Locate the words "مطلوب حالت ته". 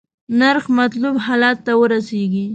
0.77-1.71